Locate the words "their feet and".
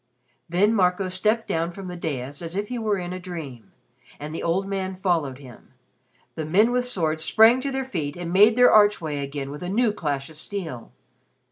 7.71-8.33